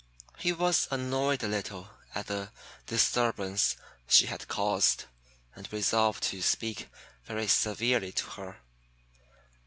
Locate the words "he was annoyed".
0.39-1.43